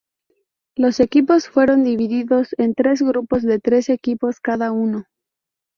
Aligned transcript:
Los 0.75 0.99
equipos 0.99 1.47
fueron 1.47 1.83
divididos 1.83 2.55
en 2.57 2.73
tres 2.73 3.03
grupos 3.03 3.43
de 3.43 3.59
tres 3.59 3.87
equipos 3.87 4.39
cada 4.39 4.71
uno. 4.71 5.03